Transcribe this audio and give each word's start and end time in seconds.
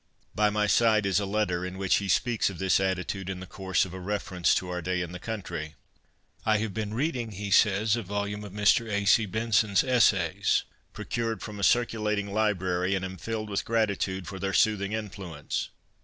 By 0.33 0.49
my 0.49 0.65
side 0.65 1.05
is 1.05 1.19
a 1.19 1.27
letter 1.27 1.63
in 1.63 1.77
which 1.77 1.97
he 1.97 2.09
speaks 2.09 2.49
of 2.49 2.57
this 2.57 2.79
attitude 2.79 3.29
in 3.29 3.39
the 3.39 3.45
course 3.45 3.85
of 3.85 3.93
a 3.93 3.99
reference 3.99 4.55
to 4.55 4.67
our 4.71 4.81
day 4.81 5.01
in 5.03 5.11
the 5.11 5.19
country.' 5.19 5.75
I 6.43 6.57
have 6.57 6.73
been 6.73 6.95
reading,' 6.95 7.33
he 7.33 7.51
says,' 7.51 7.95
a 7.95 8.01
volume 8.01 8.43
of 8.43 8.51
Mr. 8.51 8.89
A. 8.91 9.05
C. 9.05 9.27
Benson's 9.27 9.83
essays, 9.83 10.63
procured 10.91 11.43
from 11.43 11.59
a 11.59 11.63
circulating 11.63 12.33
library, 12.33 12.95
and 12.95 13.05
am 13.05 13.17
filled 13.17 13.47
with 13.47 13.59
128 13.59 13.59
CONFESSIONS 13.59 13.59
OF 13.59 13.59
A 13.59 13.61
BOOK 13.61 13.69
LOVER 13.69 13.69
gratitude 13.69 14.27
for 14.27 14.39
their 14.39 14.53
soothing 14.53 14.91
influence. 14.93 15.69